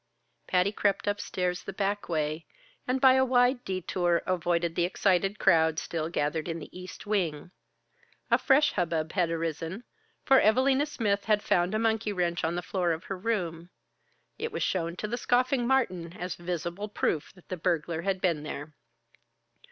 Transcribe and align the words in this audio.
Patty 0.47 0.71
crept 0.71 1.05
upstairs 1.05 1.61
the 1.61 1.73
back 1.73 2.09
way, 2.09 2.47
and 2.87 2.99
by 2.99 3.13
a 3.13 3.23
wide 3.23 3.63
detour 3.63 4.23
avoided 4.25 4.73
the 4.73 4.83
excited 4.83 5.37
crowd 5.37 5.77
still 5.77 6.09
gathered 6.09 6.47
in 6.47 6.57
the 6.57 6.75
East 6.75 7.05
Wing. 7.05 7.51
A 8.31 8.39
fresh 8.39 8.71
hub 8.73 8.89
bub 8.89 9.11
had 9.11 9.29
arisen, 9.29 9.83
for 10.25 10.41
Evalina 10.41 10.87
Smith 10.87 11.25
had 11.25 11.43
found 11.43 11.75
a 11.75 11.77
monkey 11.77 12.11
wrench 12.11 12.43
on 12.43 12.55
the 12.55 12.63
floor 12.63 12.93
of 12.93 13.03
her 13.03 13.17
room. 13.19 13.69
It 14.39 14.51
was 14.51 14.63
shown 14.63 14.95
to 14.95 15.07
the 15.07 15.17
scoffing 15.19 15.67
Martin 15.67 16.13
as 16.13 16.33
visible 16.33 16.89
proof 16.89 17.31
that 17.33 17.49
the 17.49 17.55
burglar 17.57 18.01
had 18.01 18.19
been 18.21 18.41
there. 18.41 18.73